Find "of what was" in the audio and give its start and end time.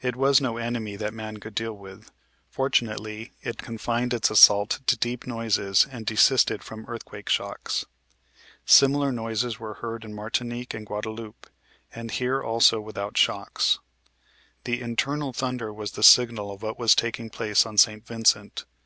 16.50-16.94